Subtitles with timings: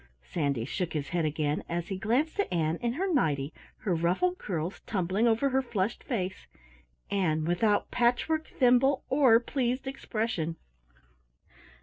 [0.23, 4.39] Sandy shook his head again, as he glanced at Ann in her nighty, her ruffled
[4.39, 6.47] curls tumbling over her flushed face
[7.11, 10.55] Ann without patchwork, thimble, or pleased expression!